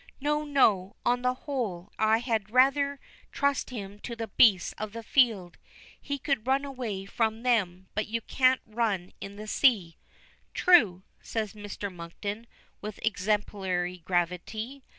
[0.19, 2.99] "No, no, on the whole I had rather
[3.31, 5.59] trust him to the beasts of the field.
[6.01, 9.97] He could run away from them, but you can't run in the sea."
[10.55, 11.93] "True," says Mr.
[11.93, 12.47] Monkton,
[12.81, 14.81] with exemplary gravity.